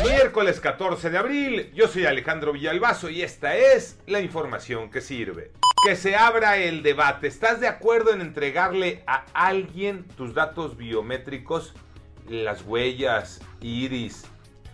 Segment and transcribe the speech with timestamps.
[0.00, 5.52] Miércoles 14 de abril, yo soy Alejandro Villalbazo y esta es la información que sirve.
[5.84, 7.26] Que se abra el debate.
[7.26, 11.74] ¿Estás de acuerdo en entregarle a alguien tus datos biométricos?
[12.26, 14.24] Las huellas, iris,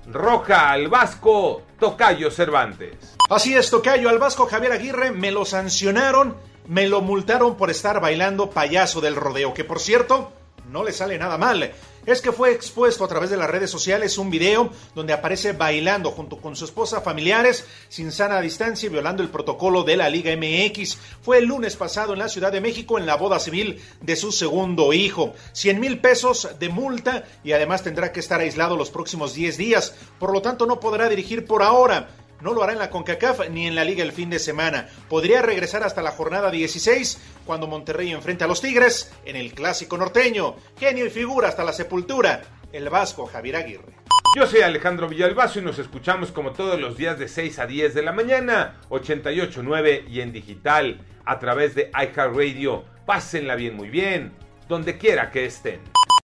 [0.09, 3.15] Roja al Vasco, Tocayo Cervantes.
[3.30, 7.99] Así es, Tocayo al Vasco Javier Aguirre me lo sancionaron, me lo multaron por estar
[7.99, 10.31] bailando payaso del rodeo, que por cierto,
[10.73, 11.71] no le sale nada mal
[12.05, 16.11] es que fue expuesto a través de las redes sociales un video donde aparece bailando
[16.11, 20.35] junto con su esposa familiares sin sana distancia y violando el protocolo de la Liga
[20.35, 20.97] MX.
[21.21, 24.31] Fue el lunes pasado en la Ciudad de México en la boda civil de su
[24.31, 25.33] segundo hijo.
[25.53, 29.95] 100 mil pesos de multa y además tendrá que estar aislado los próximos 10 días.
[30.19, 32.09] Por lo tanto no podrá dirigir por ahora.
[32.42, 34.89] No lo hará en la CONCACAF ni en la liga el fin de semana.
[35.10, 39.98] Podría regresar hasta la jornada 16 cuando Monterrey enfrente a los Tigres en el clásico
[39.98, 40.55] norteño.
[40.77, 42.42] Genio y figura hasta la sepultura.
[42.72, 43.93] El Vasco Javier Aguirre.
[44.36, 47.93] Yo soy Alejandro Villalbazo y nos escuchamos como todos los días de 6 a 10
[47.93, 52.83] de la mañana, 88.9 y en digital a través de iHeartRadio.
[53.05, 54.33] Pásenla bien, muy bien,
[54.67, 55.82] donde quiera que estén.